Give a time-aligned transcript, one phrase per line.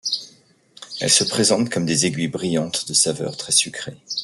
[0.99, 3.97] Elle se présente comme des aiguilles brillantes de saveur très sucrée.